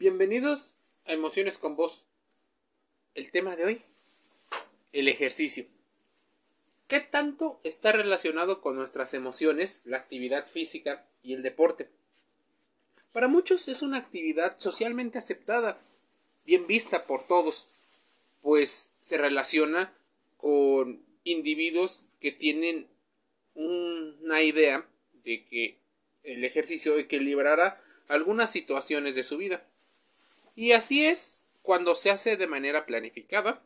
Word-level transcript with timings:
Bienvenidos 0.00 0.76
a 1.04 1.12
Emociones 1.12 1.58
con 1.58 1.76
Vos. 1.76 2.06
El 3.14 3.30
tema 3.30 3.54
de 3.54 3.66
hoy, 3.66 3.82
el 4.94 5.08
ejercicio. 5.08 5.66
¿Qué 6.88 7.00
tanto 7.00 7.60
está 7.64 7.92
relacionado 7.92 8.62
con 8.62 8.76
nuestras 8.76 9.12
emociones, 9.12 9.82
la 9.84 9.98
actividad 9.98 10.46
física 10.46 11.04
y 11.22 11.34
el 11.34 11.42
deporte? 11.42 11.90
Para 13.12 13.28
muchos 13.28 13.68
es 13.68 13.82
una 13.82 13.98
actividad 13.98 14.58
socialmente 14.58 15.18
aceptada, 15.18 15.78
bien 16.46 16.66
vista 16.66 17.04
por 17.04 17.26
todos, 17.26 17.68
pues 18.40 18.94
se 19.02 19.18
relaciona 19.18 19.92
con 20.38 21.04
individuos 21.24 22.06
que 22.20 22.32
tienen 22.32 22.86
una 23.54 24.42
idea 24.42 24.88
de 25.24 25.44
que 25.44 25.76
el 26.22 26.42
ejercicio 26.42 26.96
equilibrará 26.96 27.84
algunas 28.08 28.50
situaciones 28.50 29.14
de 29.14 29.24
su 29.24 29.36
vida. 29.36 29.62
Y 30.54 30.72
así 30.72 31.04
es 31.04 31.42
cuando 31.62 31.94
se 31.94 32.10
hace 32.10 32.36
de 32.36 32.46
manera 32.46 32.86
planificada, 32.86 33.62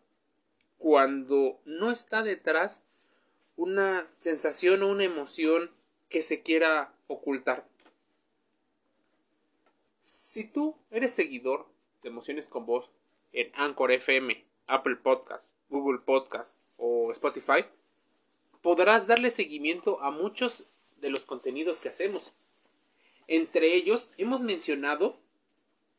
cuando 0.78 1.60
no 1.64 1.90
está 1.90 2.22
detrás 2.22 2.84
una 3.56 4.06
sensación 4.16 4.82
o 4.82 4.88
una 4.88 5.04
emoción 5.04 5.70
que 6.08 6.22
se 6.22 6.42
quiera 6.42 6.92
ocultar. 7.06 7.66
Si 10.02 10.44
tú 10.44 10.76
eres 10.90 11.14
seguidor 11.14 11.66
de 12.02 12.10
Emociones 12.10 12.48
con 12.48 12.66
Voz 12.66 12.90
en 13.32 13.50
Anchor 13.54 13.90
FM, 13.92 14.44
Apple 14.66 14.96
Podcast, 14.96 15.54
Google 15.70 16.00
Podcast 16.00 16.54
o 16.76 17.10
Spotify, 17.12 17.64
podrás 18.62 19.06
darle 19.06 19.30
seguimiento 19.30 20.00
a 20.02 20.10
muchos 20.10 20.64
de 21.00 21.10
los 21.10 21.24
contenidos 21.24 21.80
que 21.80 21.88
hacemos. 21.88 22.32
Entre 23.26 23.74
ellos 23.74 24.10
hemos 24.18 24.42
mencionado 24.42 25.18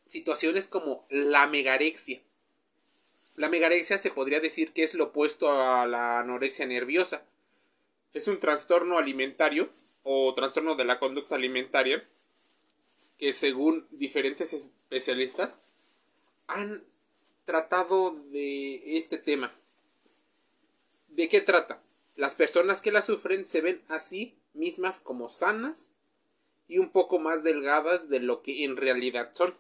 situaciones 0.08 0.68
como 0.68 1.06
la 1.10 1.48
megarexia. 1.48 2.22
La 3.36 3.50
megarexia 3.50 3.98
se 3.98 4.12
podría 4.12 4.40
decir 4.40 4.72
que 4.72 4.84
es 4.84 4.94
lo 4.94 5.06
opuesto 5.06 5.52
a 5.52 5.86
la 5.88 6.20
anorexia 6.20 6.66
nerviosa. 6.66 7.26
Es 8.14 8.28
un 8.28 8.40
trastorno 8.40 8.98
alimentario 8.98 9.70
o 10.04 10.34
trastorno 10.34 10.76
de 10.76 10.86
la 10.86 11.00
conducta 11.00 11.36
alimentaria 11.36 12.08
que 13.18 13.34
según 13.34 13.88
diferentes 13.92 14.54
especialistas 14.54 15.58
han 16.48 16.84
tratado 17.46 18.12
de 18.12 18.98
este 18.98 19.18
tema. 19.18 19.54
¿De 21.10 21.30
qué 21.30 21.42
trata? 21.42 21.82
Las 22.16 22.36
personas 22.36 22.82
que 22.82 22.92
la 22.92 23.02
sufren 23.02 23.46
se 23.48 23.62
ven 23.62 23.84
a 23.88 24.00
sí 24.00 24.38
mismas 24.54 25.02
como 25.02 25.30
sanas 25.30 25.94
y 26.68 26.78
un 26.78 26.92
poco 26.92 27.20
más 27.20 27.44
delgadas 27.44 28.10
de 28.10 28.20
lo 28.20 28.42
que 28.42 28.64
en 28.64 28.78
realidad 28.78 29.32
son. 29.34 29.56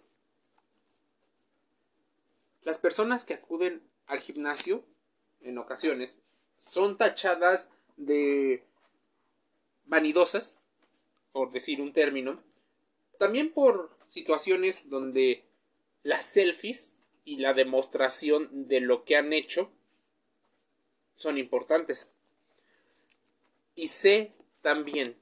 Las 2.66 2.80
personas 2.80 3.25
que 3.25 3.35
acuden 3.35 3.83
al 4.08 4.21
gimnasio, 4.21 4.83
en 5.41 5.59
ocasiones, 5.59 6.17
son 6.59 6.97
tachadas 6.97 7.69
de 7.95 8.63
vanidosas, 9.85 10.58
por 11.31 11.52
decir 11.52 11.80
un 11.80 11.93
término, 11.93 12.41
también 13.19 13.53
por 13.53 13.95
situaciones 14.09 14.89
donde 14.89 15.45
las 16.02 16.25
selfies 16.25 16.95
y 17.23 17.38
la 17.38 17.53
demostración 17.53 18.67
de 18.67 18.80
lo 18.80 19.05
que 19.05 19.16
han 19.16 19.31
hecho 19.31 19.69
son 21.13 21.38
importantes. 21.38 22.11
Y 23.75 23.89
sé 23.89 24.33
también 24.63 25.16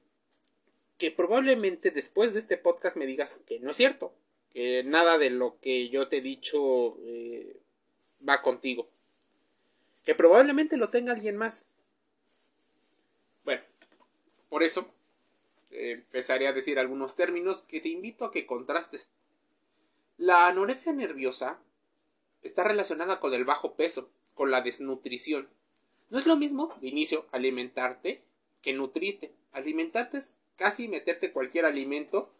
que 0.96 1.10
probablemente 1.10 1.90
después 1.90 2.32
de 2.32 2.40
este 2.40 2.56
podcast 2.56 2.96
me 2.96 3.04
digas 3.04 3.42
que 3.46 3.60
no 3.60 3.72
es 3.72 3.76
cierto, 3.76 4.14
que 4.54 4.84
nada 4.84 5.18
de 5.18 5.30
lo 5.30 5.58
que 5.60 5.88
yo 5.88 6.08
te 6.08 6.18
he 6.18 6.20
dicho 6.20 6.96
eh, 7.02 7.60
va 8.26 8.40
contigo. 8.40 8.88
Que 10.04 10.14
probablemente 10.14 10.76
lo 10.76 10.90
tenga 10.90 11.12
alguien 11.12 11.36
más. 11.36 11.68
Bueno, 13.44 13.62
por 14.48 14.62
eso 14.62 14.94
eh, 15.72 15.92
empezaré 15.92 16.46
a 16.46 16.52
decir 16.52 16.78
algunos 16.78 17.16
términos 17.16 17.62
que 17.62 17.80
te 17.80 17.88
invito 17.88 18.24
a 18.24 18.30
que 18.30 18.46
contrastes. 18.46 19.10
La 20.18 20.46
anorexia 20.46 20.92
nerviosa 20.92 21.58
está 22.42 22.62
relacionada 22.62 23.18
con 23.18 23.34
el 23.34 23.44
bajo 23.44 23.74
peso, 23.74 24.08
con 24.34 24.52
la 24.52 24.60
desnutrición. 24.60 25.48
No 26.10 26.18
es 26.18 26.26
lo 26.26 26.36
mismo, 26.36 26.72
de 26.80 26.88
inicio, 26.88 27.26
alimentarte 27.32 28.22
que 28.62 28.72
nutrirte. 28.72 29.32
Alimentarte 29.50 30.18
es 30.18 30.36
casi 30.54 30.86
meterte 30.86 31.32
cualquier 31.32 31.64
alimento 31.64 32.30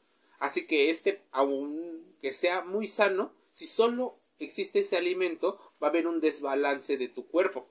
Así 0.45 0.67
que 0.67 0.91
este, 0.91 1.23
aunque 1.31 2.35
sea 2.35 2.61
muy 2.61 2.87
sano, 2.87 3.33
si 3.53 3.65
solo 3.65 4.19
existe 4.39 4.81
ese 4.81 4.99
alimento, 4.99 5.59
va 5.83 5.87
a 5.87 5.91
haber 5.91 6.07
un 6.07 6.21
desbalance 6.21 6.99
de 6.99 7.09
tu 7.09 7.27
cuerpo. 7.27 7.67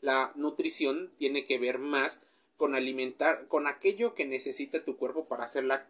La 0.00 0.32
nutrición 0.34 1.12
tiene 1.18 1.46
que 1.46 1.56
ver 1.56 1.78
más 1.78 2.20
con 2.56 2.74
alimentar, 2.74 3.46
con 3.46 3.68
aquello 3.68 4.16
que 4.16 4.26
necesita 4.26 4.84
tu 4.84 4.96
cuerpo 4.96 5.26
para 5.26 5.44
hacer 5.44 5.62
la, 5.62 5.86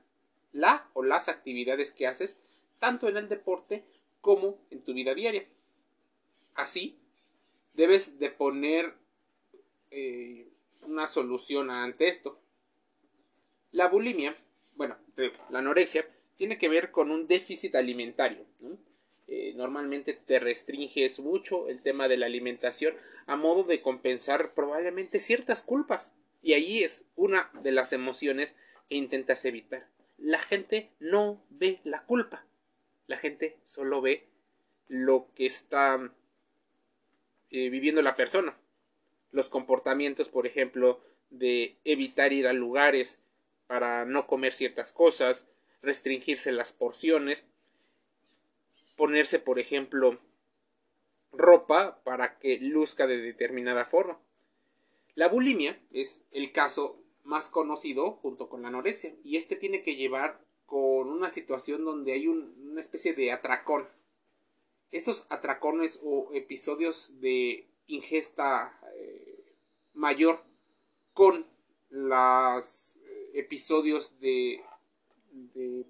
la 0.53 0.91
o 0.93 1.03
las 1.03 1.31
actividades 1.31 1.93
que 1.93 2.06
haces, 2.06 2.37
tanto 2.78 3.09
en 3.09 3.16
el 3.16 3.31
deporte 3.31 3.82
como 4.21 4.59
en 4.71 4.82
tu 4.82 4.93
vida 4.93 5.15
diaria. 5.15 5.47
Así, 6.54 6.98
debes 7.72 8.19
de 8.19 8.31
poner 8.31 8.93
eh, 9.91 10.50
una 10.82 11.06
solución 11.06 11.71
ante 11.71 12.09
esto. 12.09 12.38
La 13.72 13.88
bulimia 13.88 14.37
bueno, 14.78 14.97
la 15.50 15.59
anorexia 15.59 16.06
tiene 16.37 16.56
que 16.56 16.69
ver 16.69 16.93
con 16.93 17.11
un 17.11 17.27
déficit 17.27 17.75
alimentario. 17.75 18.47
Eh, 19.27 19.53
normalmente 19.56 20.15
te 20.15 20.39
restringes 20.39 21.19
mucho 21.19 21.69
el 21.69 21.83
tema 21.83 22.06
de 22.06 22.16
la 22.16 22.27
alimentación 22.27 22.94
a 23.27 23.34
modo 23.34 23.65
de 23.65 23.83
compensar 23.83 24.55
probablemente 24.55 25.19
ciertas 25.19 25.62
culpas. 25.62 26.15
Y 26.43 26.53
ahí 26.53 26.84
es 26.84 27.06
una 27.16 27.50
de 27.61 27.72
las 27.72 27.93
emociones 27.93 28.55
que 28.89 28.94
intentas 28.94 29.44
evitar. 29.44 29.89
La 30.16 30.39
gente 30.39 30.93
no 31.00 31.43
ve 31.50 31.81
la 31.83 32.05
culpa. 32.05 32.47
La 33.09 33.19
gente 33.19 33.56
solo 33.66 34.00
ve 34.00 34.28
lo 34.87 35.27
que 35.34 35.47
está 35.47 36.12
eh, 37.50 37.69
viviendo 37.69 38.00
la 38.00 38.15
persona. 38.15 38.56
Los 39.33 39.49
comportamientos, 39.49 40.28
por 40.28 40.47
ejemplo, 40.47 41.00
de 41.31 41.77
evitar 41.84 42.33
ir 42.33 42.47
a 42.47 42.53
lugares 42.53 43.21
para 43.68 44.04
no 44.06 44.26
comer 44.26 44.54
ciertas 44.54 44.92
cosas, 44.92 45.46
restringirse 45.82 46.50
las 46.50 46.72
porciones, 46.72 47.46
ponerse, 48.96 49.38
por 49.38 49.60
ejemplo, 49.60 50.18
ropa 51.30 52.02
para 52.02 52.38
que 52.38 52.58
luzca 52.58 53.06
de 53.06 53.18
determinada 53.18 53.84
forma. 53.84 54.18
La 55.14 55.28
bulimia 55.28 55.78
es 55.92 56.26
el 56.32 56.50
caso 56.52 57.00
más 57.24 57.50
conocido 57.50 58.12
junto 58.12 58.48
con 58.48 58.62
la 58.62 58.68
anorexia 58.68 59.14
y 59.22 59.36
este 59.36 59.54
tiene 59.54 59.82
que 59.82 59.96
llevar 59.96 60.40
con 60.64 61.10
una 61.10 61.28
situación 61.28 61.84
donde 61.84 62.12
hay 62.12 62.26
una 62.26 62.80
especie 62.80 63.12
de 63.12 63.32
atracón. 63.32 63.86
Esos 64.90 65.26
atracones 65.30 66.00
o 66.02 66.30
episodios 66.32 67.20
de 67.20 67.68
ingesta 67.86 68.80
eh, 68.94 69.54
mayor 69.92 70.42
con 71.12 71.46
las 71.90 72.98
episodios 73.34 74.19
de, 74.21 74.62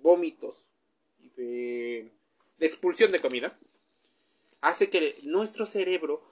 vómitos 0.03 0.57
y 1.21 1.29
de, 1.31 2.11
de 2.59 2.67
expulsión 2.67 3.13
de 3.13 3.21
comida, 3.21 3.59
hace 4.61 4.91
que 4.91 5.17
nuestro 5.23 5.67
cerebro, 5.67 6.23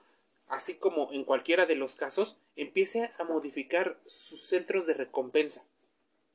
así 0.49 0.75
como 0.75 1.13
en 1.13 1.25
cualquiera 1.25 1.67
de 1.67 1.77
los 1.77 1.97
casos, 1.97 2.37
empiece 2.57 3.11
a 3.19 3.25
modificar 3.25 4.01
sus 4.07 4.41
centros 4.47 4.87
de 4.87 4.95
recompensa. 4.95 5.65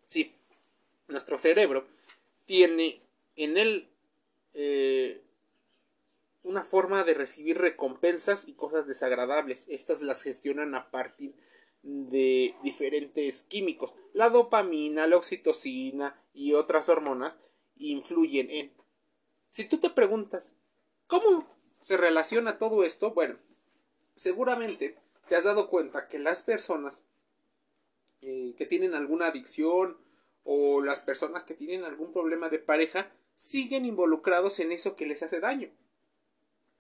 Sí, 0.06 0.36
nuestro 1.08 1.38
cerebro 1.38 1.86
tiene 2.46 3.02
en 3.36 3.58
él 3.58 3.88
eh, 4.54 5.22
una 6.44 6.64
forma 6.64 7.04
de 7.04 7.14
recibir 7.14 7.58
recompensas 7.58 8.48
y 8.48 8.54
cosas 8.54 8.88
desagradables. 8.88 9.70
Estas 9.70 10.02
las 10.02 10.24
gestionan 10.24 10.76
a 10.76 10.90
partir 10.90 11.34
de 11.34 11.51
diferentes 11.84 13.44
químicos. 13.44 13.94
La 14.14 14.30
dopamina, 14.30 15.08
la 15.08 15.18
oxitocina 15.18 16.22
y 16.34 16.54
otras 16.54 16.90
hormonas 16.90 17.38
influyen 17.76 18.50
en. 18.50 18.74
Si 19.50 19.68
tú 19.68 19.80
te 19.80 19.90
preguntas, 19.90 20.56
¿cómo 21.08 21.48
se 21.82 21.98
relaciona 21.98 22.58
todo 22.58 22.84
esto? 22.84 23.12
Bueno, 23.12 23.38
seguramente 24.16 24.98
te 25.28 25.36
has 25.36 25.44
dado 25.44 25.70
cuenta 25.70 26.08
que 26.08 26.20
las 26.20 26.44
personas 26.44 27.06
eh, 28.22 28.54
que 28.58 28.66
tienen 28.66 28.94
alguna 28.94 29.28
adicción 29.28 29.98
o 30.44 30.82
las 30.82 31.00
personas 31.00 31.44
que 31.44 31.54
tienen 31.54 31.84
algún 31.84 32.14
problema 32.14 32.50
de 32.50 32.60
pareja 32.60 33.12
siguen 33.36 33.86
involucrados 33.86 34.60
en 34.60 34.72
eso 34.72 34.96
que 34.96 35.06
les 35.06 35.24
hace 35.24 35.40
daño. 35.40 35.70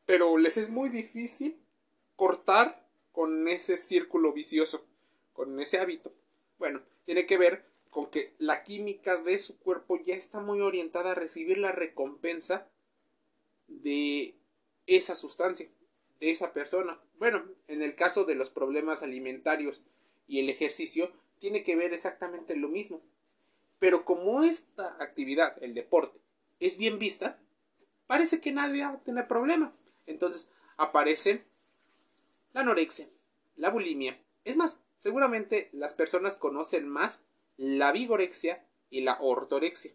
Pero 0.05 0.37
les 0.37 0.57
es 0.57 0.69
muy 0.69 0.89
difícil 0.89 1.59
cortar 2.15 2.87
con 3.11 3.47
ese 3.47 3.77
círculo 3.77 4.31
vicioso 4.33 4.85
con 5.33 5.59
ese 5.59 5.79
hábito, 5.79 6.13
bueno, 6.57 6.81
tiene 7.05 7.25
que 7.25 7.37
ver 7.37 7.65
con 7.89 8.09
que 8.09 8.33
la 8.39 8.63
química 8.63 9.17
de 9.17 9.37
su 9.39 9.59
cuerpo 9.59 9.99
ya 10.03 10.15
está 10.15 10.39
muy 10.39 10.61
orientada 10.61 11.11
a 11.11 11.15
recibir 11.15 11.57
la 11.57 11.71
recompensa 11.71 12.67
de 13.67 14.35
esa 14.87 15.15
sustancia, 15.15 15.67
de 16.19 16.31
esa 16.31 16.53
persona. 16.53 16.99
Bueno, 17.19 17.43
en 17.67 17.81
el 17.81 17.95
caso 17.95 18.23
de 18.23 18.35
los 18.35 18.49
problemas 18.49 19.03
alimentarios 19.03 19.81
y 20.27 20.39
el 20.39 20.49
ejercicio, 20.49 21.11
tiene 21.39 21.63
que 21.63 21.75
ver 21.75 21.93
exactamente 21.93 22.55
lo 22.55 22.69
mismo. 22.69 23.01
Pero 23.79 24.05
como 24.05 24.43
esta 24.43 24.95
actividad, 24.99 25.61
el 25.61 25.73
deporte, 25.73 26.19
es 26.59 26.77
bien 26.77 26.99
vista, 26.99 27.39
parece 28.07 28.39
que 28.39 28.51
nadie 28.51 28.83
va 28.83 28.91
a 28.91 28.99
tener 28.99 29.27
problema. 29.27 29.73
Entonces 30.05 30.51
aparece 30.77 31.43
la 32.53 32.61
anorexia, 32.61 33.09
la 33.55 33.69
bulimia. 33.69 34.19
Es 34.45 34.55
más, 34.55 34.79
seguramente 35.01 35.69
las 35.73 35.95
personas 35.95 36.37
conocen 36.37 36.87
más 36.87 37.23
la 37.57 37.91
vigorexia 37.91 38.63
y 38.91 39.01
la 39.01 39.19
ortorexia. 39.19 39.91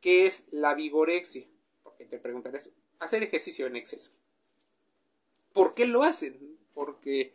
¿Qué 0.00 0.24
es 0.24 0.46
la 0.52 0.74
vigorexia? 0.74 1.46
Porque 1.82 2.04
te 2.04 2.18
preguntarás, 2.18 2.70
hacer 3.00 3.24
ejercicio 3.24 3.66
en 3.66 3.74
exceso. 3.74 4.12
¿Por 5.52 5.74
qué 5.74 5.84
lo 5.84 6.04
hacen? 6.04 6.58
Porque 6.74 7.32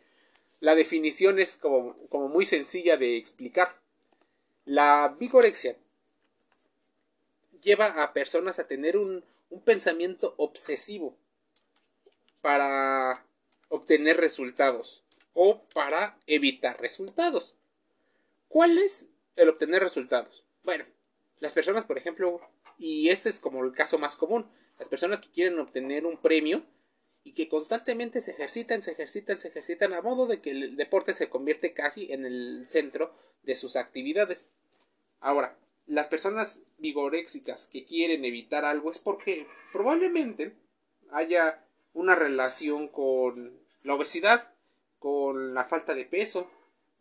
la 0.60 0.74
definición 0.74 1.38
es 1.38 1.58
como, 1.58 1.96
muy 2.10 2.46
sencilla 2.46 2.96
de 2.96 3.18
explicar. 3.18 3.76
La 4.64 5.14
vigorexia 5.20 5.76
lleva 7.62 8.02
a 8.02 8.14
personas 8.14 8.58
a 8.58 8.66
tener 8.66 8.96
un 8.96 9.22
pensamiento 9.66 10.32
obsesivo 10.38 11.14
para 12.40 13.26
obtener 13.68 14.16
resultados 14.16 15.03
o 15.34 15.62
para 15.74 16.16
evitar 16.26 16.80
resultados. 16.80 17.58
¿Cuál 18.48 18.78
es 18.78 19.10
el 19.36 19.48
obtener 19.48 19.82
resultados? 19.82 20.44
Bueno, 20.62 20.84
las 21.40 21.52
personas, 21.52 21.84
por 21.84 21.98
ejemplo, 21.98 22.40
y 22.78 23.08
este 23.08 23.28
es 23.28 23.40
como 23.40 23.64
el 23.64 23.72
caso 23.72 23.98
más 23.98 24.16
común, 24.16 24.46
las 24.78 24.88
personas 24.88 25.20
que 25.20 25.28
quieren 25.28 25.58
obtener 25.58 26.06
un 26.06 26.16
premio 26.16 26.64
y 27.22 27.32
que 27.32 27.48
constantemente 27.48 28.20
se 28.20 28.32
ejercitan, 28.32 28.82
se 28.82 28.92
ejercitan, 28.92 29.38
se 29.38 29.48
ejercitan 29.48 29.92
a 29.94 30.02
modo 30.02 30.26
de 30.26 30.40
que 30.40 30.50
el 30.50 30.76
deporte 30.76 31.14
se 31.14 31.28
convierte 31.28 31.72
casi 31.72 32.12
en 32.12 32.24
el 32.24 32.64
centro 32.68 33.14
de 33.42 33.56
sus 33.56 33.76
actividades. 33.76 34.50
Ahora, 35.20 35.56
las 35.86 36.06
personas 36.06 36.62
vigoréxicas 36.78 37.66
que 37.66 37.84
quieren 37.84 38.24
evitar 38.24 38.64
algo 38.64 38.90
es 38.90 38.98
porque 38.98 39.46
probablemente 39.72 40.54
haya 41.10 41.64
una 41.92 42.14
relación 42.14 42.88
con 42.88 43.58
la 43.82 43.94
obesidad, 43.94 44.53
con 45.04 45.52
la 45.52 45.64
falta 45.64 45.94
de 45.94 46.06
peso, 46.06 46.50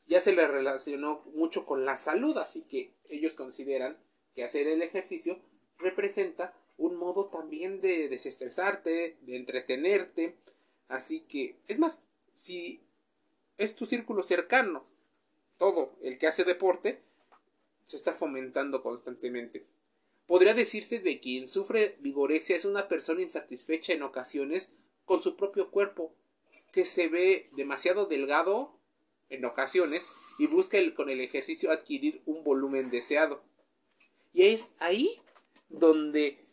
ya 0.08 0.20
se 0.20 0.36
le 0.36 0.46
relacionó 0.46 1.24
mucho 1.36 1.66
con 1.66 1.86
la 1.86 1.96
salud, 1.96 2.38
así 2.38 2.64
que 2.64 2.92
ellos 3.08 3.32
consideran 3.32 3.98
que 4.36 4.44
hacer 4.44 4.68
el 4.68 4.82
ejercicio 4.82 5.40
representa 5.78 6.54
un 6.76 6.98
modo 6.98 7.28
también 7.28 7.80
de 7.80 8.10
desestresarte, 8.10 9.16
de 9.22 9.38
entretenerte, 9.38 10.36
así 10.90 11.22
que 11.22 11.56
es 11.70 11.80
más, 11.80 12.04
si 12.36 12.82
es 13.58 13.74
tu 13.74 13.86
círculo 13.86 14.22
cercano, 14.22 14.84
todo 15.58 15.96
el 16.02 16.18
que 16.18 16.28
hace 16.28 16.44
deporte, 16.44 17.00
se 17.86 17.96
está 17.96 18.12
fomentando 18.12 18.84
constantemente. 18.84 19.66
Podría 20.28 20.54
decirse 20.54 21.00
de 21.00 21.22
quien 21.22 21.48
sufre 21.48 21.96
vigorexia 22.02 22.58
es 22.58 22.66
una 22.66 22.90
persona 22.90 23.22
insatisfecha 23.22 23.94
en 23.94 24.04
ocasiones 24.04 24.70
con 25.06 25.22
su 25.22 25.38
propio 25.38 25.72
cuerpo, 25.72 26.14
que 26.74 26.84
se 26.84 27.08
ve 27.08 27.50
demasiado 27.54 28.08
delgado 28.08 28.76
en 29.30 29.46
ocasiones 29.46 30.06
y 30.38 30.48
busca 30.48 30.78
con 30.96 31.10
el 31.10 31.22
ejercicio 31.22 31.72
adquirir 31.72 32.22
un 32.26 32.44
volumen 32.44 32.90
deseado. 32.90 33.44
Y 34.34 34.48
es 34.48 34.76
ahí 34.80 35.22
donde 35.70 36.44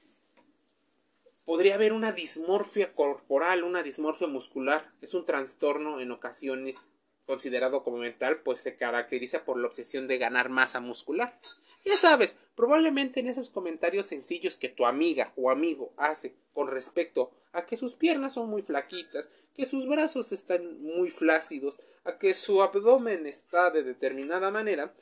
podría 1.47 1.75
haber 1.75 1.95
una 1.95 2.13
dismorfia 2.13 2.95
corporal, 2.95 3.65
una 3.65 3.83
dismorfia 3.83 4.29
muscular. 4.29 4.93
Es 5.01 5.15
un 5.15 5.25
trastorno 5.25 6.01
en 6.01 6.13
ocasiones 6.13 6.93
considerado 7.25 7.83
como 7.83 7.97
mental, 7.97 8.41
pues 8.43 8.61
se 8.61 8.77
caracteriza 8.77 9.45
por 9.45 9.59
la 9.59 9.69
obsesión 9.69 10.07
de 10.07 10.19
ganar 10.19 10.51
masa 10.51 10.81
muscular. 10.81 11.41
Ya 11.85 11.97
sabes, 11.97 12.37
probablemente 12.61 13.21
en 13.21 13.29
esos 13.29 13.49
comentarios 13.49 14.05
sencillos 14.05 14.59
que 14.59 14.69
tu 14.69 14.85
amiga 14.85 15.33
o 15.35 15.51
amigo 15.51 15.95
hace 15.97 16.35
con 16.53 16.69
respecto 16.69 17.31
a 17.53 17.65
que 17.65 17.79
sus 17.79 17.95
piernas 17.95 18.35
son 18.35 18.51
muy 18.51 18.61
flaquitas, 18.61 19.31
que 19.57 19.65
sus 19.65 19.87
brazos 19.87 20.31
están 20.31 20.83
muy 20.83 21.11
flácidos, 21.11 21.79
a 22.05 22.19
que 22.19 22.35
su 22.35 22.61
abdomen 22.61 23.27
está 23.27 23.71
de 23.71 23.83
determinada 23.83 24.51
manera, 24.51 24.93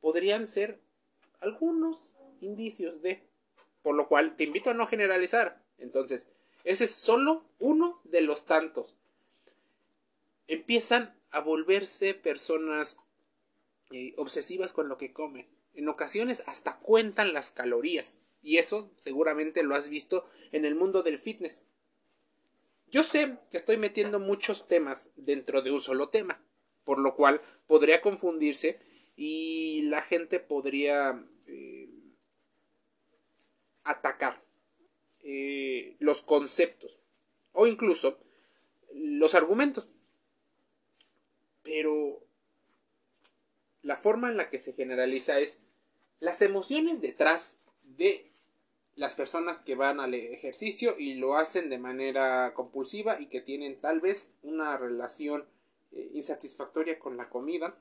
podrían 0.00 0.46
ser 0.46 0.78
algunos 1.40 1.98
indicios 2.40 3.02
de. 3.02 3.24
Por 3.82 3.96
lo 3.96 4.06
cual 4.06 4.36
te 4.36 4.44
invito 4.44 4.70
a 4.70 4.74
no 4.74 4.86
generalizar. 4.86 5.60
Entonces, 5.78 6.28
ese 6.62 6.84
es 6.84 6.92
solo 6.92 7.42
uno 7.58 8.00
de 8.04 8.20
los 8.20 8.46
tantos. 8.46 8.94
Empiezan 10.46 11.12
a 11.32 11.40
volverse 11.40 12.14
personas 12.14 12.98
eh, 13.90 14.14
obsesivas 14.16 14.72
con 14.72 14.88
lo 14.88 14.96
que 14.96 15.12
comen. 15.12 15.48
En 15.80 15.88
ocasiones 15.88 16.42
hasta 16.46 16.76
cuentan 16.76 17.32
las 17.32 17.52
calorías. 17.52 18.18
Y 18.42 18.58
eso 18.58 18.92
seguramente 18.98 19.62
lo 19.62 19.74
has 19.74 19.88
visto 19.88 20.28
en 20.52 20.66
el 20.66 20.74
mundo 20.74 21.02
del 21.02 21.18
fitness. 21.18 21.64
Yo 22.88 23.02
sé 23.02 23.38
que 23.50 23.56
estoy 23.56 23.78
metiendo 23.78 24.20
muchos 24.20 24.68
temas 24.68 25.10
dentro 25.16 25.62
de 25.62 25.70
un 25.70 25.80
solo 25.80 26.10
tema, 26.10 26.44
por 26.84 26.98
lo 26.98 27.16
cual 27.16 27.40
podría 27.66 28.02
confundirse 28.02 28.78
y 29.16 29.80
la 29.84 30.02
gente 30.02 30.38
podría 30.38 31.24
eh, 31.46 31.88
atacar 33.82 34.42
eh, 35.20 35.96
los 35.98 36.20
conceptos 36.20 37.00
o 37.52 37.66
incluso 37.66 38.18
los 38.92 39.34
argumentos. 39.34 39.88
Pero 41.62 42.22
la 43.80 43.96
forma 43.96 44.28
en 44.28 44.36
la 44.36 44.50
que 44.50 44.58
se 44.58 44.74
generaliza 44.74 45.40
es 45.40 45.62
las 46.20 46.42
emociones 46.42 47.00
detrás 47.00 47.58
de 47.82 48.30
las 48.94 49.14
personas 49.14 49.62
que 49.62 49.74
van 49.74 49.98
al 49.98 50.14
ejercicio 50.14 50.98
y 50.98 51.14
lo 51.14 51.36
hacen 51.36 51.70
de 51.70 51.78
manera 51.78 52.52
compulsiva 52.54 53.20
y 53.20 53.26
que 53.26 53.40
tienen 53.40 53.80
tal 53.80 54.00
vez 54.00 54.34
una 54.42 54.76
relación 54.76 55.46
eh, 55.92 56.10
insatisfactoria 56.14 56.98
con 56.98 57.16
la 57.16 57.28
comida 57.28 57.76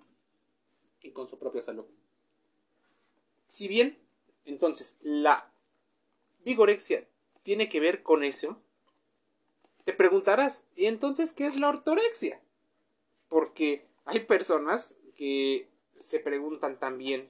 y 1.02 1.12
con 1.12 1.28
su 1.28 1.38
propia 1.38 1.62
salud. 1.62 1.86
Si 3.50 3.68
bien, 3.68 3.98
entonces, 4.46 4.98
la 5.02 5.52
vigorexia 6.46 7.06
tiene 7.44 7.68
que 7.68 7.80
ver 7.80 8.04
con 8.04 8.24
eso, 8.24 8.62
te 9.84 9.94
preguntarás, 9.94 10.66
¿y 10.76 10.86
entonces 10.86 11.34
qué 11.34 11.48
es 11.48 11.60
la 11.60 11.70
ortorexia? 11.70 12.40
Porque 13.28 13.86
hay 14.06 14.22
personas 14.22 14.98
que 15.16 15.68
se 15.96 16.20
preguntan 16.20 16.80
también, 16.80 17.30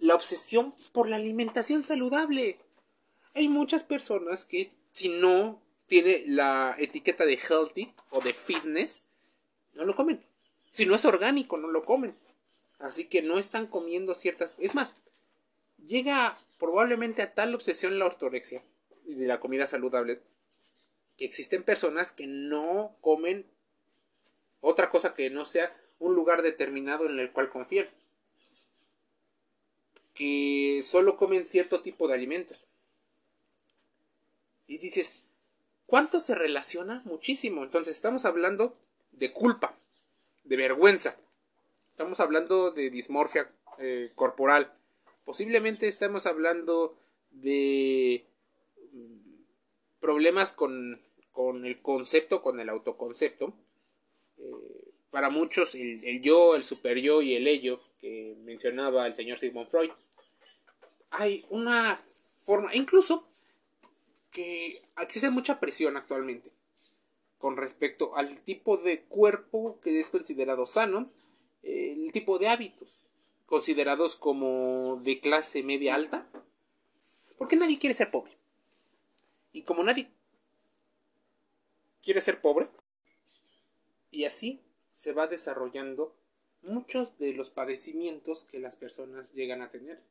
la 0.00 0.14
obsesión 0.14 0.74
por 0.92 1.08
la 1.08 1.16
alimentación 1.16 1.82
saludable. 1.82 2.58
Hay 3.34 3.48
muchas 3.48 3.82
personas 3.82 4.44
que 4.44 4.72
si 4.92 5.08
no 5.08 5.60
tiene 5.86 6.24
la 6.26 6.76
etiqueta 6.78 7.24
de 7.24 7.38
healthy 7.38 7.92
o 8.10 8.20
de 8.20 8.34
fitness, 8.34 9.02
no 9.74 9.84
lo 9.84 9.96
comen. 9.96 10.22
Si 10.70 10.86
no 10.86 10.94
es 10.94 11.04
orgánico, 11.04 11.56
no 11.56 11.68
lo 11.68 11.84
comen. 11.84 12.14
Así 12.78 13.06
que 13.06 13.22
no 13.22 13.38
están 13.38 13.66
comiendo 13.66 14.14
ciertas... 14.14 14.54
Es 14.58 14.74
más, 14.74 14.94
llega 15.86 16.36
probablemente 16.58 17.22
a 17.22 17.34
tal 17.34 17.54
obsesión 17.54 17.98
la 17.98 18.06
ortorexia 18.06 18.62
y 19.06 19.14
de 19.14 19.26
la 19.26 19.40
comida 19.40 19.66
saludable 19.66 20.20
que 21.16 21.24
existen 21.24 21.64
personas 21.64 22.12
que 22.12 22.26
no 22.26 22.94
comen 23.00 23.46
otra 24.60 24.90
cosa 24.90 25.14
que 25.14 25.30
no 25.30 25.44
sea 25.44 25.74
un 25.98 26.14
lugar 26.14 26.42
determinado 26.42 27.06
en 27.06 27.18
el 27.18 27.32
cual 27.32 27.50
confían 27.50 27.88
que 30.18 30.80
solo 30.82 31.16
comen 31.16 31.44
cierto 31.44 31.80
tipo 31.80 32.08
de 32.08 32.14
alimentos. 32.14 32.64
Y 34.66 34.78
dices, 34.78 35.22
¿cuánto 35.86 36.18
se 36.18 36.34
relaciona? 36.34 37.02
Muchísimo. 37.04 37.62
Entonces 37.62 37.94
estamos 37.94 38.24
hablando 38.24 38.76
de 39.12 39.32
culpa, 39.32 39.78
de 40.42 40.56
vergüenza. 40.56 41.16
Estamos 41.92 42.18
hablando 42.18 42.72
de 42.72 42.90
dismorfia 42.90 43.48
eh, 43.78 44.10
corporal. 44.16 44.72
Posiblemente 45.24 45.86
estamos 45.86 46.26
hablando 46.26 46.98
de 47.30 48.24
mm, 48.92 50.00
problemas 50.00 50.52
con, 50.52 51.00
con, 51.30 51.64
el 51.64 51.80
concepto, 51.80 52.42
con 52.42 52.58
el 52.58 52.68
autoconcepto. 52.70 53.52
Eh, 54.38 54.90
para 55.12 55.30
muchos 55.30 55.76
el, 55.76 56.02
el, 56.04 56.20
yo, 56.20 56.56
el 56.56 56.64
super 56.64 56.98
yo 56.98 57.22
y 57.22 57.36
el 57.36 57.46
ello 57.46 57.80
que 58.00 58.34
mencionaba 58.42 59.06
el 59.06 59.14
señor 59.14 59.38
Sigmund 59.38 59.70
Freud 59.70 59.90
hay 61.10 61.46
una 61.50 62.00
forma, 62.44 62.74
incluso 62.74 63.28
que 64.30 64.82
existe 65.00 65.30
mucha 65.30 65.58
presión 65.60 65.96
actualmente 65.96 66.50
con 67.38 67.56
respecto 67.56 68.16
al 68.16 68.40
tipo 68.40 68.76
de 68.76 69.02
cuerpo 69.02 69.78
que 69.80 69.98
es 69.98 70.10
considerado 70.10 70.66
sano, 70.66 71.10
el 71.62 72.10
tipo 72.12 72.38
de 72.38 72.48
hábitos 72.48 73.04
considerados 73.46 74.16
como 74.16 75.00
de 75.02 75.20
clase 75.20 75.62
media 75.62 75.94
alta, 75.94 76.28
porque 77.38 77.56
nadie 77.56 77.78
quiere 77.78 77.94
ser 77.94 78.10
pobre. 78.10 78.36
Y 79.52 79.62
como 79.62 79.82
nadie 79.82 80.10
quiere 82.02 82.20
ser 82.20 82.40
pobre, 82.40 82.68
y 84.10 84.24
así 84.24 84.60
se 84.92 85.12
va 85.12 85.26
desarrollando 85.28 86.14
muchos 86.62 87.16
de 87.18 87.32
los 87.32 87.50
padecimientos 87.50 88.44
que 88.44 88.58
las 88.58 88.76
personas 88.76 89.32
llegan 89.32 89.62
a 89.62 89.70
tener. 89.70 90.02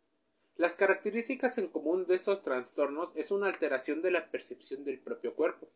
Las 0.57 0.75
características 0.75 1.59
en 1.59 1.67
común 1.67 2.07
de 2.07 2.15
estos 2.15 2.41
trastornos 2.41 3.11
es 3.15 3.29
una 3.29 3.45
alteración 3.45 4.01
de 4.01 4.09
la 4.09 4.31
percepción 4.31 4.83
del 4.83 4.97
propio 4.97 5.35
cuerpo. 5.35 5.67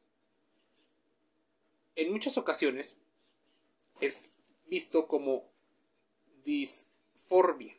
En 1.96 2.12
muchas 2.12 2.36
ocasiones 2.40 3.00
es 4.00 4.34
visto 4.66 5.08
como 5.08 5.46
disforbia 6.44 7.76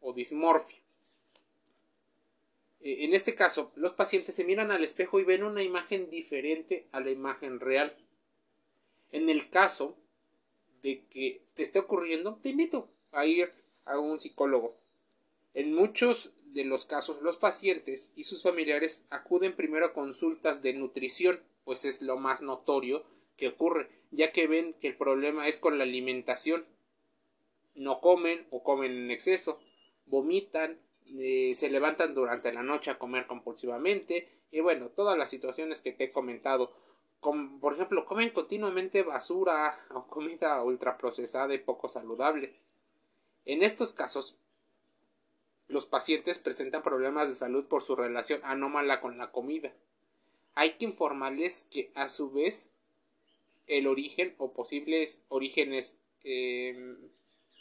o 0.00 0.12
dismorfia. 0.12 0.78
Eh, 2.82 3.04
en 3.04 3.12
este 3.12 3.34
caso, 3.34 3.72
los 3.74 3.92
pacientes 3.92 4.36
se 4.36 4.44
miran 4.44 4.70
al 4.70 4.84
espejo 4.84 5.18
y 5.18 5.24
ven 5.24 5.42
una 5.42 5.64
imagen 5.64 6.08
diferente 6.08 6.86
a 6.92 7.00
la 7.00 7.10
imagen 7.10 7.58
real. 7.58 7.96
En 9.10 9.28
el 9.28 9.50
caso 9.50 9.96
de 10.82 11.04
que 11.06 11.42
te 11.54 11.64
esté 11.64 11.80
ocurriendo, 11.80 12.36
te 12.36 12.50
invito 12.50 12.88
a 13.10 13.26
ir 13.26 13.52
a 13.84 13.98
un 13.98 14.20
psicólogo 14.20 14.79
en 15.54 15.74
muchos 15.74 16.32
de 16.52 16.64
los 16.64 16.84
casos, 16.84 17.22
los 17.22 17.36
pacientes 17.36 18.12
y 18.16 18.24
sus 18.24 18.42
familiares 18.42 19.06
acuden 19.10 19.54
primero 19.54 19.86
a 19.86 19.92
consultas 19.92 20.62
de 20.62 20.74
nutrición, 20.74 21.40
pues 21.64 21.84
es 21.84 22.02
lo 22.02 22.16
más 22.16 22.42
notorio 22.42 23.04
que 23.36 23.48
ocurre, 23.48 23.88
ya 24.10 24.32
que 24.32 24.46
ven 24.46 24.74
que 24.74 24.88
el 24.88 24.96
problema 24.96 25.48
es 25.48 25.58
con 25.58 25.78
la 25.78 25.84
alimentación. 25.84 26.64
No 27.74 28.00
comen 28.00 28.46
o 28.50 28.62
comen 28.62 28.92
en 28.92 29.10
exceso, 29.10 29.60
vomitan, 30.06 30.78
eh, 31.18 31.52
se 31.54 31.70
levantan 31.70 32.14
durante 32.14 32.52
la 32.52 32.62
noche 32.62 32.90
a 32.90 32.98
comer 32.98 33.26
compulsivamente 33.26 34.28
y 34.50 34.60
bueno, 34.60 34.88
todas 34.88 35.16
las 35.16 35.30
situaciones 35.30 35.80
que 35.80 35.92
te 35.92 36.04
he 36.04 36.12
comentado. 36.12 36.72
por 37.60 37.74
ejemplo, 37.74 38.06
comen 38.06 38.30
continuamente 38.30 39.02
basura 39.02 39.78
o 39.90 40.06
comida 40.06 40.62
ultraprocesada 40.62 41.54
y 41.54 41.58
poco 41.58 41.88
saludable. 41.88 42.54
En 43.44 43.62
estos 43.62 43.92
casos, 43.92 44.36
los 45.70 45.86
pacientes 45.86 46.38
presentan 46.38 46.82
problemas 46.82 47.28
de 47.28 47.34
salud 47.34 47.64
por 47.64 47.82
su 47.82 47.94
relación 47.96 48.40
anómala 48.44 49.00
con 49.00 49.18
la 49.18 49.30
comida. 49.30 49.72
Hay 50.54 50.72
que 50.72 50.84
informarles 50.84 51.68
que 51.70 51.90
a 51.94 52.08
su 52.08 52.30
vez 52.30 52.74
el 53.66 53.86
origen 53.86 54.34
o 54.38 54.52
posibles 54.52 55.24
orígenes 55.28 56.00
em, 56.24 56.96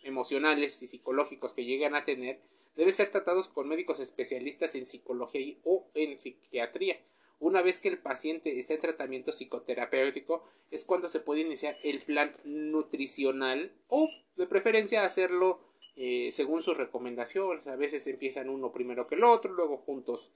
emocionales 0.03 0.81
y 0.81 0.87
psicológicos 0.87 1.53
que 1.53 1.65
llegan 1.65 1.93
a 1.95 2.03
tener 2.03 2.39
deben 2.75 2.93
ser 2.93 3.09
tratados 3.09 3.47
con 3.47 3.67
médicos 3.67 3.99
especialistas 3.99 4.73
en 4.73 4.85
psicología 4.85 5.55
o 5.63 5.85
en 5.93 6.17
psiquiatría. 6.17 6.99
Una 7.39 7.61
vez 7.61 7.79
que 7.79 7.89
el 7.89 7.99
paciente 7.99 8.57
está 8.57 8.73
en 8.73 8.81
tratamiento 8.81 9.31
psicoterapéutico 9.31 10.43
es 10.71 10.83
cuando 10.83 11.07
se 11.07 11.19
puede 11.19 11.41
iniciar 11.41 11.77
el 11.83 12.01
plan 12.01 12.35
nutricional 12.43 13.71
o 13.87 14.09
de 14.39 14.47
preferencia 14.47 15.03
hacerlo 15.03 15.59
eh, 15.95 16.31
según 16.31 16.63
sus 16.63 16.77
recomendaciones. 16.77 17.67
A 17.67 17.75
veces 17.75 18.07
empiezan 18.07 18.49
uno 18.49 18.71
primero 18.71 19.07
que 19.07 19.15
el 19.15 19.23
otro, 19.23 19.51
luego 19.51 19.77
juntos. 19.77 20.31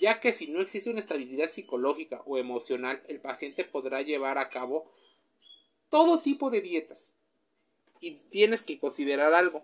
Ya 0.00 0.18
que 0.18 0.32
si 0.32 0.50
no 0.50 0.60
existe 0.60 0.90
una 0.90 0.98
estabilidad 0.98 1.50
psicológica 1.50 2.22
o 2.26 2.38
emocional, 2.38 3.02
el 3.06 3.20
paciente 3.20 3.64
podrá 3.64 4.02
llevar 4.02 4.38
a 4.38 4.48
cabo 4.48 4.90
todo 5.90 6.20
tipo 6.20 6.50
de 6.50 6.62
dietas. 6.62 7.14
Y 8.00 8.16
tienes 8.30 8.62
que 8.62 8.78
considerar 8.78 9.34
algo. 9.34 9.62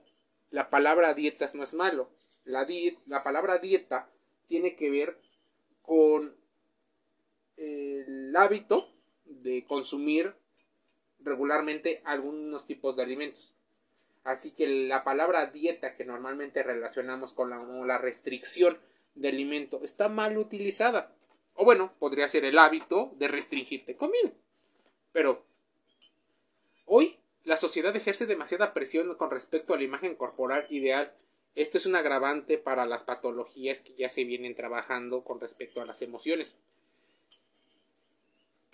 La 0.50 0.70
palabra 0.70 1.14
dietas 1.14 1.54
no 1.54 1.64
es 1.64 1.74
malo. 1.74 2.10
La, 2.44 2.66
la 3.06 3.22
palabra 3.22 3.58
dieta 3.58 4.10
tiene 4.46 4.76
que 4.76 4.90
ver 4.90 5.18
con 5.82 6.34
el 7.56 8.34
hábito 8.36 8.88
de 9.24 9.64
consumir 9.64 10.34
regularmente 11.20 12.02
algunos 12.04 12.66
tipos 12.66 12.96
de 12.96 13.02
alimentos. 13.02 13.54
Así 14.24 14.52
que 14.52 14.66
la 14.66 15.02
palabra 15.02 15.46
dieta 15.46 15.96
que 15.96 16.04
normalmente 16.04 16.62
relacionamos 16.62 17.32
con 17.32 17.50
la, 17.86 17.98
restricción 17.98 18.78
de 19.14 19.28
alimento 19.28 19.80
está 19.82 20.08
mal 20.08 20.36
utilizada. 20.36 21.14
O 21.54 21.64
bueno, 21.64 21.94
podría 21.98 22.28
ser 22.28 22.44
el 22.44 22.58
hábito 22.58 23.12
de 23.16 23.28
restringirte 23.28 23.96
comida. 23.96 24.30
Pero 25.12 25.44
hoy 26.84 27.18
la 27.44 27.56
sociedad 27.56 27.96
ejerce 27.96 28.26
demasiada 28.26 28.74
presión 28.74 29.14
con 29.14 29.30
respecto 29.30 29.72
a 29.72 29.78
la 29.78 29.84
imagen 29.84 30.14
corporal 30.14 30.66
ideal. 30.70 31.12
Esto 31.54 31.78
es 31.78 31.86
un 31.86 31.96
agravante 31.96 32.58
para 32.58 32.86
las 32.86 33.04
patologías 33.04 33.80
que 33.80 33.94
ya 33.94 34.08
se 34.08 34.24
vienen 34.24 34.54
trabajando 34.54 35.24
con 35.24 35.40
respecto 35.40 35.80
a 35.80 35.86
las 35.86 36.02
emociones. 36.02 36.56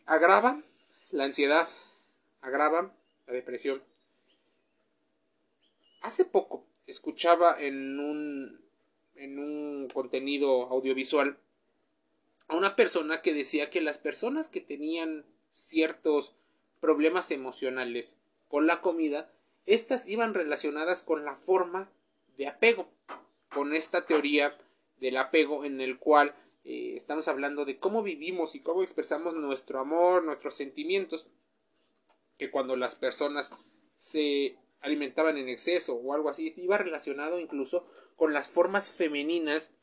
Agravan 0.05 0.65
la 1.11 1.25
ansiedad, 1.25 1.69
agravan 2.41 2.93
la 3.27 3.33
depresión, 3.33 3.83
Hace 6.07 6.25
poco 6.25 6.65
escuchaba 6.87 7.61
en 7.61 7.99
un, 7.99 8.61
en 9.17 9.41
un 9.41 9.89
contenido 9.89 10.67
audiovisual 10.67 11.37
a 12.47 12.55
una 12.55 12.77
persona 12.77 13.23
que 13.23 13.35
decía 13.35 13.71
que 13.71 13.81
las 13.81 13.99
personas 13.99 14.49
que 14.49 14.61
tenían 14.61 15.25
ciertos 15.51 16.33
problemas 16.79 17.33
emocionales 17.33 18.21
con 18.47 18.69
la 18.69 18.83
comida, 18.83 19.33
estas 19.67 20.07
iban 20.07 20.33
relacionadas 20.33 21.03
con 21.03 21.25
la 21.25 21.35
forma 21.35 21.91
de 22.39 22.47
apego, 22.47 22.87
con 23.51 23.75
esta 23.75 24.07
teoría 24.07 24.57
del 25.01 25.17
apego 25.17 25.65
en 25.65 25.81
el 25.81 25.99
cual 25.99 26.37
eh, 26.63 26.95
estamos 26.95 27.27
hablando 27.27 27.65
de 27.65 27.81
cómo 27.81 28.05
vivimos 28.05 28.55
y 28.55 28.61
cómo 28.61 28.85
expresamos 28.85 29.35
nuestro 29.35 29.81
amor, 29.81 30.23
nuestros 30.23 30.55
sentimientos, 30.55 31.27
que 32.39 32.53
cuando 32.53 32.77
las 32.77 32.95
personas 32.95 33.51
se 33.97 34.57
alimentaban 34.87 35.37
en 35.37 35.49
exceso 35.49 35.95
o 35.95 36.15
algo 36.15 36.29
así, 36.29 36.55
iba 36.57 36.79
relacionado 36.79 37.39
incluso 37.39 37.87
con 38.17 38.33
las 38.33 38.49
formas 38.49 38.91
femeninas 38.91 39.75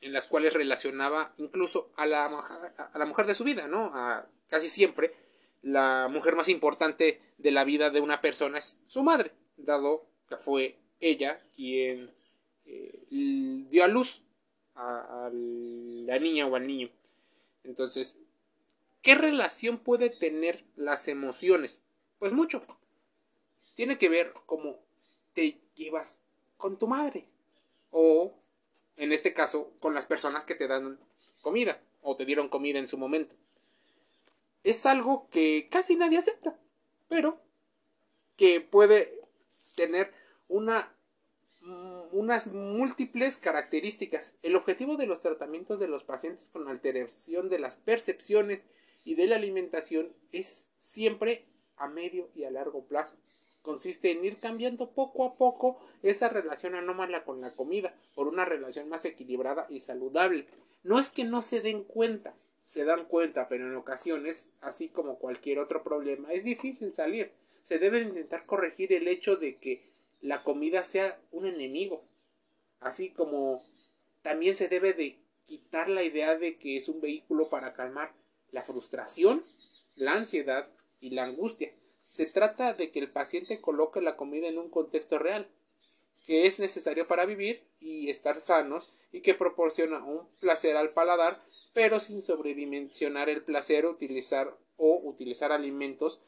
en 0.00 0.12
las 0.12 0.28
cuales 0.28 0.52
relacionaba 0.52 1.34
incluso 1.38 1.90
a 1.96 2.06
la, 2.06 2.26
a 2.26 2.98
la 2.98 3.06
mujer 3.06 3.26
de 3.26 3.34
su 3.34 3.44
vida, 3.44 3.66
¿no? 3.66 3.90
A, 3.94 4.26
casi 4.48 4.68
siempre 4.68 5.14
la 5.62 6.08
mujer 6.08 6.36
más 6.36 6.48
importante 6.48 7.20
de 7.38 7.50
la 7.50 7.64
vida 7.64 7.90
de 7.90 8.00
una 8.00 8.20
persona 8.20 8.58
es 8.58 8.78
su 8.86 9.02
madre, 9.02 9.32
dado 9.56 10.06
que 10.28 10.36
fue 10.36 10.76
ella 11.00 11.40
quien 11.56 12.10
eh, 12.64 13.06
dio 13.10 13.84
a 13.84 13.88
luz 13.88 14.22
a, 14.74 15.26
a 15.26 15.30
la 15.32 16.18
niña 16.18 16.46
o 16.46 16.54
al 16.54 16.66
niño. 16.66 16.90
Entonces, 17.64 18.16
¿qué 19.02 19.16
relación 19.16 19.78
puede 19.78 20.10
tener 20.10 20.64
las 20.76 21.08
emociones? 21.08 21.82
Pues 22.18 22.32
mucho 22.32 22.62
tiene 23.76 23.98
que 23.98 24.08
ver 24.08 24.34
cómo 24.46 24.80
te 25.34 25.60
llevas 25.76 26.22
con 26.56 26.78
tu 26.78 26.88
madre 26.88 27.28
o 27.90 28.34
en 28.96 29.12
este 29.12 29.32
caso 29.32 29.70
con 29.78 29.94
las 29.94 30.06
personas 30.06 30.44
que 30.44 30.56
te 30.56 30.66
dan 30.66 30.98
comida 31.42 31.80
o 32.02 32.16
te 32.16 32.24
dieron 32.24 32.48
comida 32.48 32.78
en 32.78 32.88
su 32.88 32.98
momento. 32.98 33.36
Es 34.64 34.86
algo 34.86 35.28
que 35.30 35.68
casi 35.70 35.94
nadie 35.94 36.18
acepta, 36.18 36.58
pero 37.08 37.38
que 38.36 38.60
puede 38.60 39.20
tener 39.76 40.12
una 40.48 40.92
unas 42.12 42.46
múltiples 42.46 43.38
características. 43.38 44.38
El 44.42 44.54
objetivo 44.54 44.96
de 44.96 45.06
los 45.06 45.20
tratamientos 45.20 45.80
de 45.80 45.88
los 45.88 46.04
pacientes 46.04 46.48
con 46.50 46.68
alteración 46.68 47.48
de 47.48 47.58
las 47.58 47.76
percepciones 47.76 48.64
y 49.04 49.16
de 49.16 49.26
la 49.26 49.36
alimentación 49.36 50.12
es 50.30 50.68
siempre 50.80 51.44
a 51.76 51.88
medio 51.88 52.30
y 52.34 52.44
a 52.44 52.50
largo 52.50 52.84
plazo 52.86 53.16
consiste 53.66 54.12
en 54.12 54.24
ir 54.24 54.36
cambiando 54.36 54.90
poco 54.90 55.24
a 55.24 55.34
poco 55.34 55.78
esa 56.04 56.28
relación 56.28 56.76
anómala 56.76 57.24
con 57.24 57.40
la 57.40 57.52
comida 57.52 57.92
por 58.14 58.28
una 58.28 58.44
relación 58.44 58.88
más 58.88 59.04
equilibrada 59.04 59.66
y 59.68 59.80
saludable. 59.80 60.46
No 60.84 61.00
es 61.00 61.10
que 61.10 61.24
no 61.24 61.42
se 61.42 61.60
den 61.60 61.82
cuenta, 61.82 62.32
se 62.64 62.84
dan 62.84 63.06
cuenta, 63.06 63.48
pero 63.48 63.66
en 63.66 63.74
ocasiones, 63.74 64.50
así 64.60 64.88
como 64.88 65.18
cualquier 65.18 65.58
otro 65.58 65.82
problema, 65.82 66.32
es 66.32 66.44
difícil 66.44 66.94
salir. 66.94 67.32
Se 67.62 67.80
debe 67.80 68.02
intentar 68.02 68.46
corregir 68.46 68.92
el 68.92 69.08
hecho 69.08 69.34
de 69.34 69.56
que 69.56 69.82
la 70.20 70.44
comida 70.44 70.84
sea 70.84 71.18
un 71.32 71.46
enemigo, 71.46 72.04
así 72.78 73.10
como 73.10 73.64
también 74.22 74.54
se 74.54 74.68
debe 74.68 74.92
de 74.92 75.18
quitar 75.44 75.88
la 75.88 76.04
idea 76.04 76.38
de 76.38 76.56
que 76.56 76.76
es 76.76 76.88
un 76.88 77.00
vehículo 77.00 77.48
para 77.48 77.74
calmar 77.74 78.12
la 78.52 78.62
frustración, 78.62 79.42
la 79.96 80.12
ansiedad 80.12 80.68
y 81.00 81.10
la 81.10 81.24
angustia. 81.24 81.72
Se 82.16 82.24
trata 82.24 82.72
de 82.72 82.90
que 82.90 82.98
el 82.98 83.10
paciente 83.10 83.60
coloque 83.60 84.00
la 84.00 84.16
comida 84.16 84.48
en 84.48 84.56
un 84.56 84.70
contexto 84.70 85.18
real, 85.18 85.46
que 86.24 86.46
es 86.46 86.58
necesario 86.58 87.06
para 87.06 87.26
vivir 87.26 87.62
y 87.78 88.08
estar 88.08 88.40
sanos 88.40 88.90
y 89.12 89.20
que 89.20 89.34
proporciona 89.34 90.02
un 90.02 90.26
placer 90.40 90.78
al 90.78 90.94
paladar, 90.94 91.42
pero 91.74 92.00
sin 92.00 92.22
sobredimensionar 92.22 93.28
el 93.28 93.42
placer 93.42 93.84
utilizar 93.84 94.56
o 94.78 94.98
utilizar 95.04 95.52
alimentos 95.52 96.22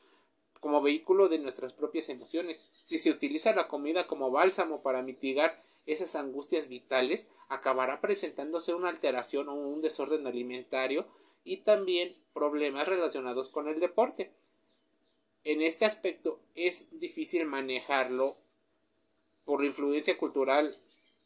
como 0.61 0.83
vehículo 0.83 1.31
de 1.31 1.39
nuestras 1.39 1.73
propias 1.73 2.11
emociones. 2.11 2.69
Si 2.85 2.99
se 2.99 3.11
utiliza 3.11 3.55
la 3.55 3.67
comida 3.67 4.07
como 4.07 4.31
bálsamo 4.31 4.83
para 4.83 5.01
mitigar 5.01 5.63
esas 5.87 6.17
angustias 6.17 6.69
vitales, 6.69 7.27
acabará 7.49 8.03
presentándose 8.03 8.75
una 8.75 8.91
alteración 8.91 9.49
o 9.49 9.55
un 9.55 9.81
desorden 9.81 10.27
alimentario 10.27 11.07
y 11.45 11.63
también 11.63 12.15
problemas 12.35 12.87
relacionados 12.87 13.49
con 13.49 13.69
el 13.69 13.81
deporte. 13.81 14.35
En 15.49 15.63
este 15.63 15.87
aspecto 15.87 16.43
es 16.55 16.91
difícil 17.01 17.47
manejarlo 17.47 18.37
por 19.47 19.63
la 19.63 19.69
influencia 19.69 20.19
cultural 20.19 20.77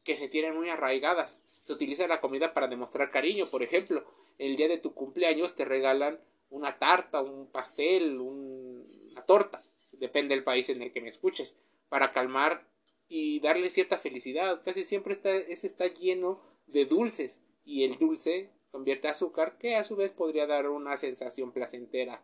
que 0.05 0.17
se 0.17 0.29
tienen 0.29 0.55
muy 0.55 0.69
arraigadas. 0.69 1.43
Se 1.63 1.73
utiliza 1.73 2.07
la 2.07 2.21
comida 2.21 2.55
para 2.55 2.69
demostrar 2.69 3.11
cariño, 3.11 3.51
por 3.51 3.65
ejemplo, 3.65 4.05
el 4.39 4.55
día 4.55 4.69
de 4.69 4.79
tu 4.79 4.95
cumpleaños 4.95 5.57
te 5.57 5.65
regalan 5.65 6.21
una 6.51 6.79
tarta, 6.79 7.21
un 7.21 7.51
pastel, 7.51 8.21
una 8.21 9.25
torta, 9.27 9.61
depende 9.91 10.37
del 10.37 10.45
país 10.45 10.69
en 10.69 10.83
el 10.83 10.93
que 10.93 11.01
me 11.01 11.09
escuches, 11.09 11.59
para 11.89 12.13
calmar 12.13 12.65
y 13.09 13.41
darle 13.41 13.71
cierta 13.71 13.99
felicidad. 13.99 14.63
Casi 14.65 14.85
siempre 14.85 15.15
está, 15.15 15.35
ese 15.35 15.67
está 15.67 15.89
lleno 15.89 16.41
de 16.69 16.85
dulces 16.85 17.45
y 17.65 17.83
el 17.83 17.99
dulce 17.99 18.51
convierte 18.71 19.09
azúcar 19.09 19.59
que 19.59 19.75
a 19.75 19.83
su 19.83 19.97
vez 19.97 20.13
podría 20.13 20.47
dar 20.47 20.69
una 20.69 20.97
sensación 20.97 21.51
placentera. 21.51 22.23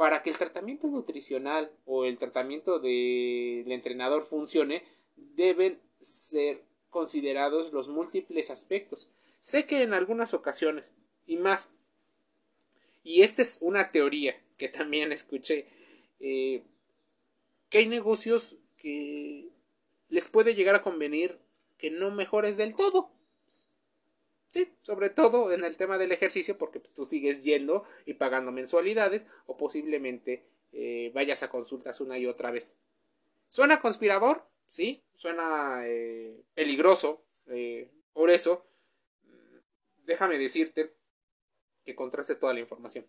Para 0.00 0.22
que 0.22 0.30
el 0.30 0.38
tratamiento 0.38 0.86
nutricional 0.86 1.70
o 1.84 2.06
el 2.06 2.16
tratamiento 2.16 2.78
del 2.78 3.70
entrenador 3.70 4.24
funcione, 4.24 4.82
deben 5.14 5.78
ser 6.00 6.62
considerados 6.88 7.70
los 7.74 7.88
múltiples 7.88 8.50
aspectos. 8.50 9.10
Sé 9.42 9.66
que 9.66 9.82
en 9.82 9.92
algunas 9.92 10.32
ocasiones, 10.32 10.90
y 11.26 11.36
más, 11.36 11.68
y 13.04 13.20
esta 13.20 13.42
es 13.42 13.58
una 13.60 13.92
teoría 13.92 14.40
que 14.56 14.68
también 14.68 15.12
escuché, 15.12 15.66
eh, 16.18 16.62
que 17.68 17.76
hay 17.76 17.86
negocios 17.86 18.56
que 18.78 19.50
les 20.08 20.28
puede 20.28 20.54
llegar 20.54 20.76
a 20.76 20.82
convenir 20.82 21.36
que 21.76 21.90
no 21.90 22.10
mejores 22.10 22.56
del 22.56 22.74
todo. 22.74 23.10
Sí, 24.50 24.68
sobre 24.82 25.10
todo 25.10 25.52
en 25.52 25.64
el 25.64 25.76
tema 25.76 25.96
del 25.96 26.10
ejercicio, 26.10 26.58
porque 26.58 26.80
tú 26.80 27.04
sigues 27.04 27.42
yendo 27.44 27.84
y 28.04 28.14
pagando 28.14 28.50
mensualidades, 28.50 29.24
o 29.46 29.56
posiblemente 29.56 30.44
eh, 30.72 31.12
vayas 31.14 31.44
a 31.44 31.50
consultas 31.50 32.00
una 32.00 32.18
y 32.18 32.26
otra 32.26 32.50
vez. 32.50 32.76
¿Suena 33.48 33.80
conspirador? 33.80 34.44
Sí, 34.66 35.04
suena 35.14 35.82
eh, 35.86 36.42
peligroso. 36.54 37.24
Eh, 37.46 37.92
por 38.12 38.28
eso, 38.28 38.66
déjame 40.04 40.36
decirte 40.36 40.94
que 41.84 41.94
contrastes 41.94 42.40
toda 42.40 42.52
la 42.52 42.60
información. 42.60 43.06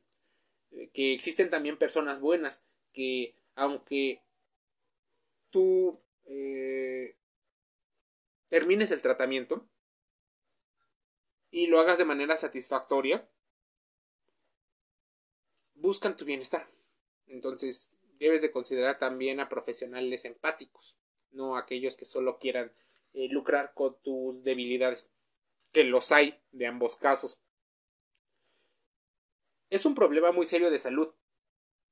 que 0.94 1.14
existen 1.14 1.50
también 1.50 1.78
personas 1.78 2.22
buenas 2.22 2.64
que, 2.94 3.36
aunque 3.56 4.22
tú 5.50 6.00
termines 8.48 8.92
el 8.92 9.02
tratamiento 9.02 9.68
y 11.52 11.68
lo 11.68 11.80
hagas 11.80 11.98
de 11.98 12.06
manera 12.06 12.38
satisfactoria, 12.38 13.30
buscan 15.76 16.16
tu 16.16 16.26
bienestar. 16.26 16.68
Entonces, 17.28 17.94
debes 18.18 18.42
de 18.42 18.52
considerar 18.52 18.98
también 19.00 19.40
a 19.40 19.50
profesionales 19.50 20.26
empáticos, 20.26 20.98
no 21.32 21.58
aquellos 21.58 21.98
que 21.98 22.06
solo 22.06 22.40
quieran 22.40 22.72
eh, 23.14 23.28
lucrar 23.30 23.74
con 23.74 24.02
tus 24.02 24.44
debilidades, 24.44 25.10
que 25.74 25.84
los 25.84 26.12
hay 26.12 26.40
de 26.52 26.68
ambos 26.68 26.96
casos. 26.96 27.38
Es 29.70 29.86
un 29.86 29.96
problema 29.96 30.32
muy 30.32 30.46
serio 30.46 30.70
de 30.70 30.80
salud, 30.80 31.14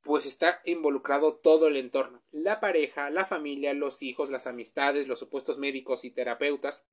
pues 0.02 0.26
está 0.26 0.62
involucrado 0.66 1.36
todo 1.36 1.68
el 1.68 1.76
entorno, 1.76 2.24
la 2.32 2.60
pareja, 2.62 3.10
la 3.10 3.26
familia, 3.26 3.74
los 3.74 4.02
hijos, 4.02 4.30
las 4.30 4.48
amistades, 4.48 5.08
los 5.08 5.20
supuestos 5.20 5.58
médicos 5.58 6.06
y 6.06 6.12
terapeutas, 6.12 6.86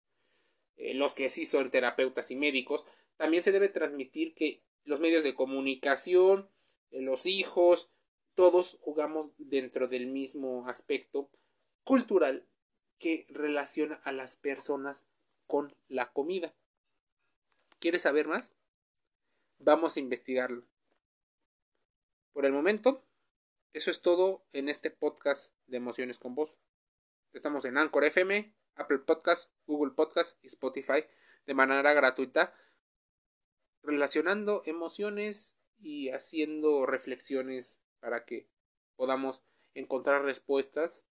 eh, 0.76 0.94
los 0.94 1.14
que 1.14 1.28
sí 1.30 1.44
son 1.44 1.70
terapeutas 1.70 2.30
y 2.30 2.36
médicos, 2.36 2.84
también 3.16 3.42
se 3.42 3.52
debe 3.52 3.68
transmitir 3.68 4.34
que 4.34 4.62
los 4.84 5.00
medios 5.00 5.24
de 5.24 5.34
comunicación, 5.34 6.48
eh, 6.90 7.00
los 7.00 7.26
hijos, 7.26 7.90
todos 8.34 8.78
jugamos 8.80 9.30
dentro 9.38 9.88
del 9.88 10.06
mismo 10.06 10.68
aspecto 10.68 11.30
cultural 11.84 12.46
que 12.98 13.26
relaciona 13.28 13.96
a 14.04 14.12
las 14.12 14.36
personas 14.36 15.06
con 15.46 15.74
la 15.88 16.12
comida. 16.12 16.54
¿Quieres 17.78 18.02
saber 18.02 18.26
más? 18.26 18.54
Vamos 19.58 19.96
a 19.96 20.00
investigarlo. 20.00 20.66
Por 22.32 22.44
el 22.44 22.52
momento, 22.52 23.02
eso 23.72 23.90
es 23.90 24.02
todo 24.02 24.44
en 24.52 24.68
este 24.68 24.90
podcast 24.90 25.54
de 25.66 25.78
Emociones 25.78 26.18
con 26.18 26.34
Voz. 26.34 26.58
Estamos 27.32 27.64
en 27.64 27.78
Anchor 27.78 28.04
FM, 28.04 28.52
Apple 28.76 28.98
Podcast, 29.00 29.52
Google 29.66 29.92
Podcast 29.94 30.42
y 30.44 30.48
Spotify 30.48 31.04
de 31.46 31.54
manera 31.54 31.92
gratuita, 31.92 32.54
relacionando 33.82 34.62
emociones 34.66 35.56
y 35.80 36.10
haciendo 36.10 36.86
reflexiones 36.86 37.82
para 38.00 38.24
que 38.24 38.48
podamos 38.96 39.42
encontrar 39.74 40.24
respuestas 40.24 41.04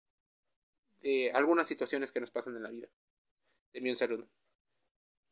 de 1.00 1.32
algunas 1.32 1.66
situaciones 1.66 2.12
que 2.12 2.20
nos 2.20 2.30
pasan 2.30 2.56
en 2.56 2.62
la 2.62 2.70
vida. 2.70 2.88
De 3.72 3.90
un 3.90 3.96
saludo. 3.96 4.28